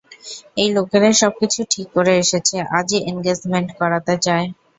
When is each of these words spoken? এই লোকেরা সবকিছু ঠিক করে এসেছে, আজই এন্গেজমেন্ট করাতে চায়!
এই 0.57 0.69
লোকেরা 0.75 1.09
সবকিছু 1.21 1.59
ঠিক 1.71 1.87
করে 1.95 2.13
এসেছে, 2.23 2.57
আজই 2.77 2.99
এন্গেজমেন্ট 3.11 3.69
করাতে 3.79 4.13
চায়! 4.25 4.47